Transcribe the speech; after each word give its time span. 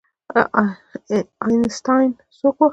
آینسټاین 1.43 2.09
څوک 2.37 2.57
و؟ 2.65 2.69